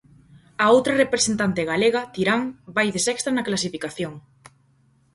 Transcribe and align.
A 0.63 0.65
outra 0.75 0.99
representante 1.03 1.67
galega, 1.71 2.01
Tirán, 2.13 2.41
vai 2.75 2.87
de 2.95 2.99
sexta 3.07 3.29
na 3.31 3.45
clasificación. 3.47 4.13